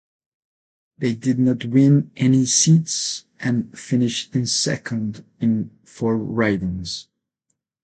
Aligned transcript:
They 0.97 1.13
did 1.13 1.37
not 1.37 1.63
win 1.65 2.09
any 2.17 2.47
seats 2.47 3.25
and 3.39 3.77
finished 3.77 4.35
in 4.35 4.47
second 4.47 5.23
in 5.39 5.69
four 5.85 6.17
ridings. 6.17 7.07